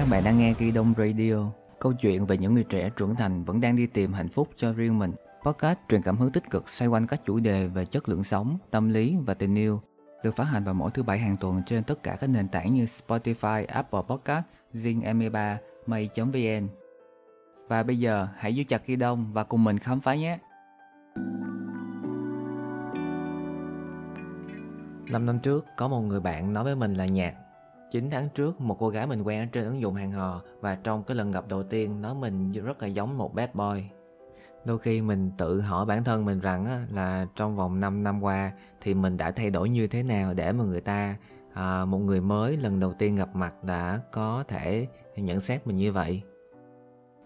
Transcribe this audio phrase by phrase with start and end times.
[0.00, 1.34] Các bạn đang nghe Ghi Đông Radio,
[1.78, 4.72] câu chuyện về những người trẻ trưởng thành vẫn đang đi tìm hạnh phúc cho
[4.72, 5.12] riêng mình.
[5.42, 8.58] Podcast truyền cảm hứng tích cực xoay quanh các chủ đề về chất lượng sống,
[8.70, 9.80] tâm lý và tình yêu.
[10.24, 12.74] Được phát hành vào mỗi thứ bảy hàng tuần trên tất cả các nền tảng
[12.74, 14.44] như Spotify, Apple Podcast,
[14.74, 16.68] Zing M3, May.vn.
[17.68, 20.38] Và bây giờ hãy giữ chặt Ghi Đông và cùng mình khám phá nhé!
[25.10, 27.34] Năm năm trước, có một người bạn nói với mình là nhạc
[27.90, 31.04] 9 tháng trước, một cô gái mình quen trên ứng dụng hẹn hò và trong
[31.04, 33.84] cái lần gặp đầu tiên nói mình rất là giống một bad boy.
[34.64, 38.52] Đôi khi mình tự hỏi bản thân mình rằng là trong vòng 5 năm qua
[38.80, 41.16] thì mình đã thay đổi như thế nào để mà người ta,
[41.52, 45.76] à, một người mới lần đầu tiên gặp mặt đã có thể nhận xét mình
[45.76, 46.22] như vậy.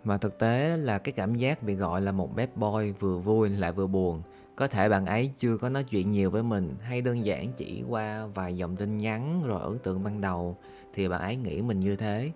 [0.04, 3.48] Mà thực tế là cái cảm giác bị gọi là một bad boy vừa vui
[3.48, 4.22] lại vừa buồn
[4.56, 7.84] có thể bạn ấy chưa có nói chuyện nhiều với mình hay đơn giản chỉ
[7.88, 10.56] qua vài dòng tin nhắn rồi ấn tượng ban đầu
[10.94, 12.32] thì bạn ấy nghĩ mình như thế.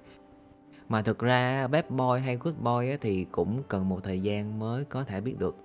[0.88, 4.84] Mà thực ra bad boy hay good boy thì cũng cần một thời gian mới
[4.84, 5.56] có thể biết được.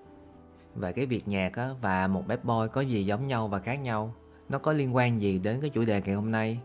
[0.75, 4.13] Và cái việc nhạc và một bad boy có gì giống nhau và khác nhau
[4.50, 6.59] nó có liên quan gì đến cái chủ đề ngày hôm nay?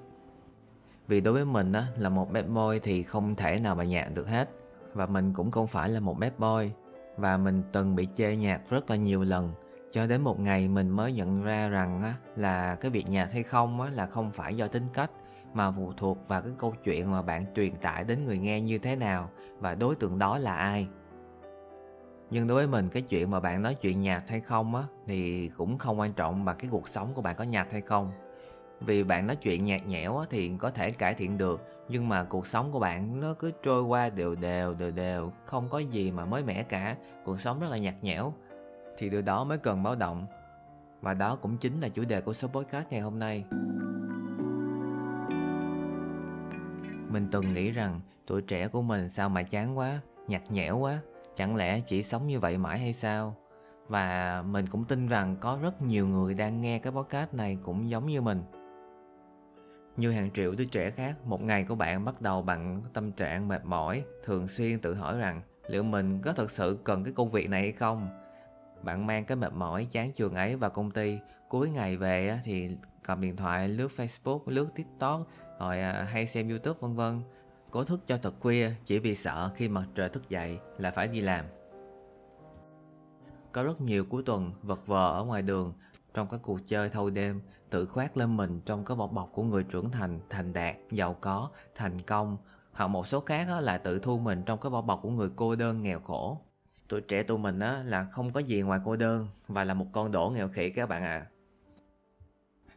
[1.08, 4.14] Vì đối với mình á, là một bad boy thì không thể nào mà nhạc
[4.14, 4.50] được hết.
[4.94, 6.70] Và mình cũng không phải là một bad boy.
[7.16, 9.52] Và mình từng bị chê nhạc rất là nhiều lần
[9.90, 13.42] cho đến một ngày mình mới nhận ra rằng á, là cái việc nhạt hay
[13.42, 15.10] không á, là không phải do tính cách
[15.54, 18.78] mà phụ thuộc vào cái câu chuyện mà bạn truyền tải đến người nghe như
[18.78, 20.88] thế nào và đối tượng đó là ai.
[22.30, 25.48] Nhưng đối với mình cái chuyện mà bạn nói chuyện nhạt hay không á thì
[25.56, 28.10] cũng không quan trọng bằng cái cuộc sống của bạn có nhạt hay không.
[28.80, 32.24] Vì bạn nói chuyện nhạt nhẽo á, thì có thể cải thiện được nhưng mà
[32.24, 36.10] cuộc sống của bạn nó cứ trôi qua đều đều đều đều không có gì
[36.10, 36.96] mà mới mẻ cả.
[37.24, 38.32] Cuộc sống rất là nhạt nhẽo
[38.98, 40.26] thì điều đó mới cần báo động.
[41.00, 43.44] Và đó cũng chính là chủ đề của số podcast ngày hôm nay.
[47.08, 50.98] Mình từng nghĩ rằng tuổi trẻ của mình sao mà chán quá, nhạt nhẽo quá,
[51.36, 53.36] chẳng lẽ chỉ sống như vậy mãi hay sao?
[53.88, 57.90] Và mình cũng tin rằng có rất nhiều người đang nghe cái podcast này cũng
[57.90, 58.42] giống như mình.
[59.96, 63.48] Như hàng triệu đứa trẻ khác, một ngày của bạn bắt đầu bằng tâm trạng
[63.48, 67.30] mệt mỏi, thường xuyên tự hỏi rằng liệu mình có thật sự cần cái công
[67.30, 68.08] việc này hay không?
[68.82, 71.18] Bạn mang cái mệt mỏi chán trường ấy vào công ty.
[71.48, 72.68] Cuối ngày về thì
[73.02, 75.26] cầm điện thoại lướt Facebook, lướt TikTok
[75.60, 77.22] Rồi à, hay xem Youtube vân vân.
[77.70, 81.08] Cố thức cho thật khuya chỉ vì sợ khi mặt trời thức dậy là phải
[81.08, 81.44] đi làm.
[83.52, 85.72] Có rất nhiều cuối tuần vật vờ ở ngoài đường.
[86.14, 87.40] Trong các cuộc chơi thâu đêm
[87.70, 91.16] Tự khoác lên mình trong cái bọc bọc của người trưởng thành, thành đạt, giàu
[91.20, 92.36] có, thành công.
[92.72, 95.56] Hoặc một số khác là tự thu mình trong cái bọc bọc của người cô
[95.56, 96.40] đơn nghèo khổ.
[96.88, 99.86] Tuổi trẻ tụi mình á là không có gì ngoài cô đơn và là một
[99.92, 101.08] con đổ nghèo khỉ các bạn ạ.
[101.08, 101.26] À.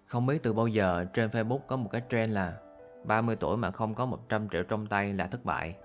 [0.06, 2.58] Không biết từ bao giờ trên Facebook có một cái trend là
[3.04, 5.76] 30 tuổi mà không có 100 triệu trong tay là thất bại.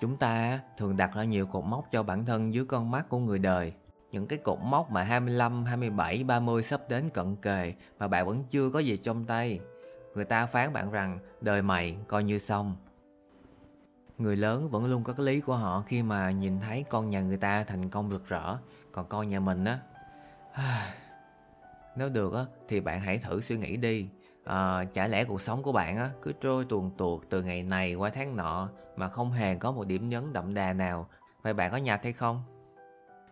[0.00, 3.18] Chúng ta thường đặt ra nhiều cột mốc cho bản thân dưới con mắt của
[3.18, 3.72] người đời.
[4.12, 8.44] Những cái cột mốc mà 25, 27, 30 sắp đến cận kề mà bạn vẫn
[8.50, 9.60] chưa có gì trong tay.
[10.14, 12.76] Người ta phán bạn rằng đời mày coi như xong
[14.18, 17.20] Người lớn vẫn luôn có cái lý của họ khi mà nhìn thấy con nhà
[17.20, 18.56] người ta thành công rực rỡ.
[18.92, 19.78] Còn con nhà mình á
[21.96, 24.08] Nếu được á thì bạn hãy thử suy nghĩ đi.
[24.44, 27.94] À, Chả lẽ cuộc sống của bạn á cứ trôi tuồn tuột từ ngày này
[27.94, 31.08] qua tháng nọ Mà không hề có một điểm nhấn đậm đà nào.
[31.42, 32.42] Vậy bạn có nhạt hay không?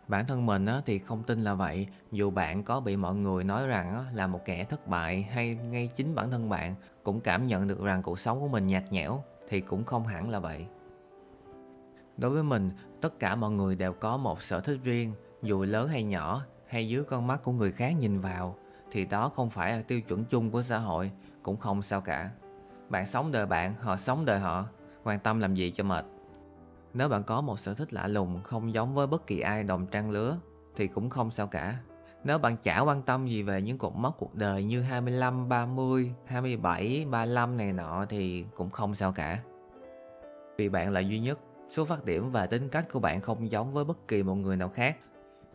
[0.08, 1.86] Bản thân mình á, thì không tin là vậy.
[2.12, 5.54] Dù bạn có bị mọi người nói rằng á, là một kẻ thất bại Hay
[5.54, 8.92] ngay chính bản thân bạn cũng cảm nhận được rằng cuộc sống của mình nhạt
[8.92, 9.22] nhẽo
[9.52, 10.66] thì cũng không hẳn là vậy.
[12.16, 12.70] Đối với mình,
[13.00, 16.88] tất cả mọi người đều có một sở thích riêng, dù lớn hay nhỏ, hay
[16.88, 18.56] dưới con mắt của người khác nhìn vào,
[18.90, 21.10] thì đó không phải là tiêu chuẩn chung của xã hội,
[21.42, 22.30] cũng không sao cả.
[22.88, 24.66] Bạn sống đời bạn, họ sống đời họ,
[25.04, 26.04] quan tâm làm gì cho mệt.
[26.94, 29.86] Nếu bạn có một sở thích lạ lùng không giống với bất kỳ ai đồng
[29.86, 30.38] trang lứa,
[30.76, 31.78] thì cũng không sao cả.
[32.24, 36.14] Nếu bạn chả quan tâm gì về những cột mốc cuộc đời như 25, 30,
[36.26, 39.42] 27, 35 này nọ thì cũng không sao cả.
[40.56, 41.38] Vì bạn là duy nhất,
[41.68, 44.56] số phát điểm và tính cách của bạn không giống với bất kỳ một người
[44.56, 44.96] nào khác.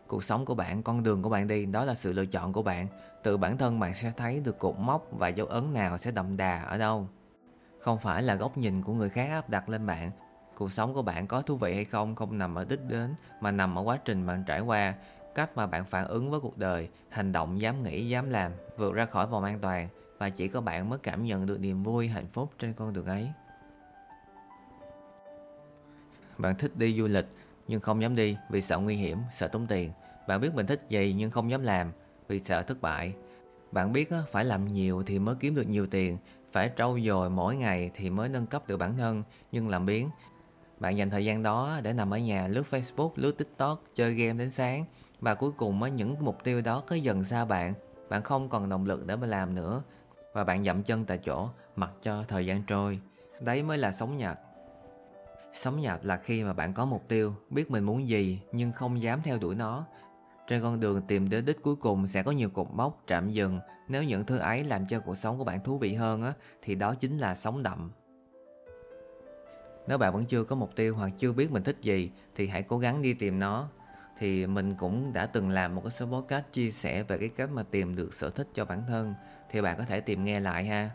[0.06, 2.62] Cuộc sống của bạn, con đường của bạn đi, đó là sự lựa chọn của
[2.62, 2.86] bạn.
[3.22, 6.36] Từ bản thân bạn sẽ thấy được cột mốc và dấu ấn nào sẽ đậm
[6.36, 7.08] đà ở đâu.
[7.78, 10.10] Không phải là góc nhìn của người khác áp đặt lên bạn.
[10.54, 13.50] Cuộc sống của bạn có thú vị hay không không nằm ở đích đến mà
[13.50, 14.94] nằm ở quá trình bạn trải qua
[15.34, 18.94] cách mà bạn phản ứng với cuộc đời, hành động dám nghĩ, dám làm, vượt
[18.94, 22.08] ra khỏi vòng an toàn và chỉ có bạn mới cảm nhận được niềm vui,
[22.08, 23.32] hạnh phúc trên con đường ấy.
[26.38, 27.26] Bạn thích đi du lịch
[27.68, 29.92] nhưng không dám đi vì sợ nguy hiểm, sợ tốn tiền.
[30.28, 31.92] Bạn biết mình thích gì nhưng không dám làm
[32.28, 33.14] vì sợ thất bại.
[33.72, 36.18] Bạn biết phải làm nhiều thì mới kiếm được nhiều tiền
[36.52, 40.10] phải trau dồi mỗi ngày thì mới nâng cấp được bản thân nhưng làm biến
[40.80, 44.38] bạn dành thời gian đó để nằm ở nhà lướt Facebook, lướt TikTok, chơi game
[44.38, 44.84] đến sáng
[45.20, 47.74] và cuối cùng mới những mục tiêu đó cứ dần xa bạn
[48.08, 49.82] bạn không còn động lực để mà làm nữa
[50.32, 53.00] và bạn dậm chân tại chỗ mặc cho thời gian trôi
[53.40, 54.38] đấy mới là sống nhạt
[55.58, 59.02] sống nhạt là khi mà bạn có mục tiêu, biết mình muốn gì, nhưng không
[59.02, 59.84] dám theo đuổi nó.
[60.48, 63.58] Trên con đường tìm đến đích cuối cùng sẽ có nhiều cột mốc, trạm dừng.
[63.88, 66.32] Nếu những thứ ấy làm cho cuộc sống của bạn thú vị hơn á,
[66.62, 67.90] thì đó chính là sống đậm.
[69.88, 72.62] Nếu bạn vẫn chưa có mục tiêu hoặc chưa biết mình thích gì, thì hãy
[72.62, 73.68] cố gắng đi tìm nó.
[74.18, 77.50] Thì mình cũng đã từng làm một cái số podcast chia sẻ về cái cách
[77.52, 79.14] mà tìm được sở thích cho bản thân,
[79.50, 80.90] thì bạn có thể tìm nghe lại ha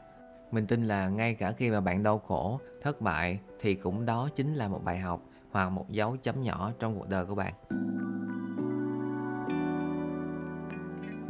[0.54, 4.30] mình tin là ngay cả khi mà bạn đau khổ thất bại thì cũng đó
[4.36, 5.22] chính là một bài học
[5.52, 7.54] hoặc một dấu chấm nhỏ trong cuộc đời của bạn.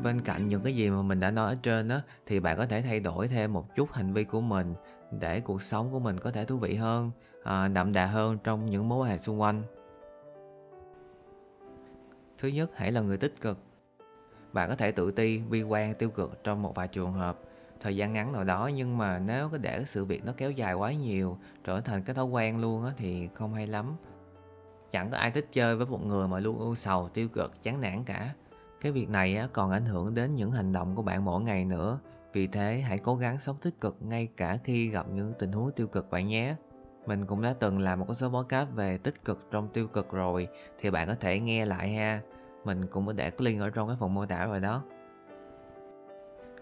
[0.04, 2.66] Bên cạnh những cái gì mà mình đã nói ở trên đó thì bạn có
[2.66, 4.74] thể thay đổi thêm một chút hành vi của mình
[5.12, 7.12] để cuộc sống của mình có thể thú vị hơn
[7.44, 9.64] à, đậm đà hơn trong những mối quan hệ xung quanh.
[12.38, 13.60] Thứ nhất hãy là người tích cực.
[14.54, 17.40] Bạn có thể tự ti bi quan tiêu cực trong một vài trường hợp
[17.84, 20.74] thời gian ngắn nào đó nhưng mà nếu cứ để sự việc nó kéo dài
[20.74, 23.96] quá nhiều trở thành cái thói quen luôn á thì không hay lắm.
[24.92, 27.82] Chẳng có ai thích chơi với một người mà luôn ưu sầu tiêu cực chán
[27.82, 28.34] nản cả.
[28.82, 31.66] Cái việc này á, còn ảnh hưởng đến những hành động của bạn mỗi ngày
[31.66, 32.00] nữa.
[32.34, 35.72] Vì thế hãy cố gắng sống tích cực ngay cả khi gặp những tình huống
[35.72, 36.56] tiêu cực bạn nhé.
[37.06, 40.12] Mình cũng đã từng làm một số số podcast về tích cực trong tiêu cực
[40.12, 40.48] rồi
[40.80, 42.22] thì bạn có thể nghe lại ha.
[42.66, 44.84] Mình cũng có để cái link ở trong cái phần mô tả rồi đó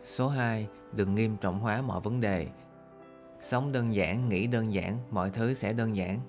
[0.06, 2.48] số 2 đừng nghiêm trọng hóa mọi vấn đề.
[3.42, 6.20] Sống đơn giản, nghĩ đơn giản, mọi thứ sẽ đơn giản.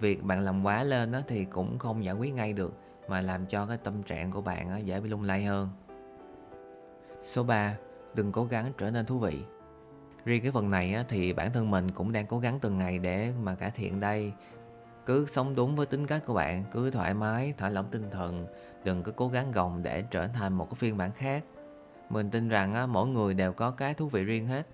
[0.00, 2.74] Việc bạn làm quá lên thì cũng không giải quyết ngay được,
[3.08, 5.68] mà làm cho cái tâm trạng của bạn dễ bị lung lay hơn.
[7.24, 7.76] Số 3
[8.14, 9.42] đừng cố gắng trở nên thú vị.
[10.24, 13.32] Riêng cái phần này thì bản thân mình cũng đang cố gắng từng ngày để
[13.42, 14.32] mà cải thiện đây.
[15.06, 18.46] Cứ sống đúng với tính cách của bạn, cứ thoải mái, thả lỏng tinh thần,
[18.84, 21.44] đừng có cố gắng gồng để trở thành một cái phiên bản khác
[22.12, 24.66] mình tin rằng mỗi người đều có cái thú vị riêng hết.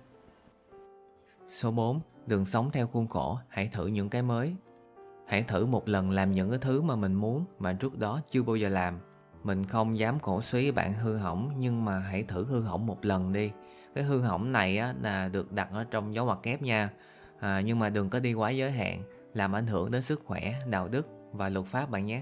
[1.51, 4.55] Số 4 đừng sống theo khuôn khổ hãy thử những cái mới.
[5.27, 8.43] Hãy thử một lần làm những cái thứ mà mình muốn mà trước đó chưa
[8.43, 8.99] bao giờ làm.
[9.43, 13.05] Mình không dám cổ suý bạn hư hỏng nhưng mà hãy thử hư hỏng một
[13.05, 13.51] lần đi.
[13.95, 16.89] Cái hư hỏng này á, là được đặt ở trong dấu ngoặc kép nha.
[17.39, 19.03] À, nhưng mà đừng có đi quá giới hạn
[19.33, 22.21] làm ảnh hưởng đến sức khỏe đạo đức và luật pháp bạn nhé.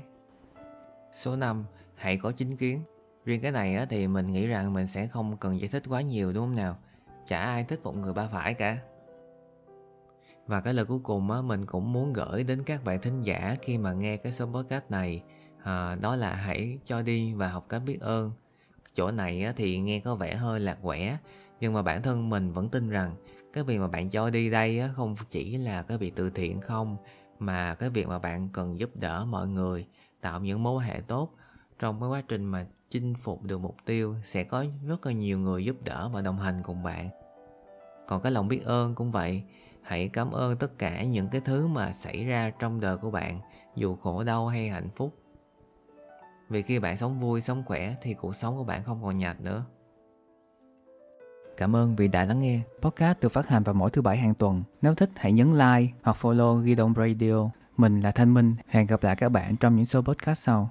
[1.15, 1.65] Số 5
[1.95, 2.81] hãy có chính kiến
[3.27, 6.01] riêng cái này á, thì mình nghĩ rằng mình sẽ không cần giải thích quá
[6.01, 6.77] nhiều đúng không nào?
[7.27, 8.77] Chả ai thích một người ba phải cả.
[10.45, 13.55] Và cái lời cuối cùng á, mình cũng muốn gửi đến các bạn thính giả
[13.61, 15.23] khi mà nghe cái số podcast này.
[15.63, 18.31] À, đó là hãy cho đi và học cách biết ơn.
[18.95, 21.17] Chỗ này á, thì nghe có vẻ hơi lạc quẻ
[21.59, 23.15] nhưng mà bản thân mình vẫn tin rằng
[23.53, 26.61] cái việc mà bạn cho đi đây á, không chỉ là cái việc từ thiện
[26.61, 26.97] không
[27.39, 29.87] mà cái việc mà bạn cần giúp đỡ mọi người
[30.21, 31.33] tạo những mối hệ tốt
[31.79, 35.39] trong cái quá trình mà chinh phục được mục tiêu sẽ có rất là nhiều
[35.39, 37.09] người giúp đỡ và đồng hành cùng bạn
[38.07, 39.43] còn cái lòng biết ơn cũng vậy,
[39.81, 43.39] hãy cảm ơn tất cả những cái thứ mà xảy ra trong đời của bạn,
[43.75, 45.13] dù khổ, đau hay hạnh phúc
[46.49, 49.41] vì khi bạn sống vui, sống khỏe thì cuộc sống của bạn không còn nhạt
[49.41, 49.65] nữa
[51.57, 52.61] Cảm ơn vì đã lắng nghe.
[52.81, 54.63] Podcast được phát hành vào mỗi thứ bảy hàng tuần.
[54.81, 57.49] Nếu thích, hãy nhấn like hoặc follow Gidon Radio.
[57.77, 58.55] Mình là Thanh Minh.
[58.67, 60.69] Hẹn gặp lại các bạn trong những số podcast sau.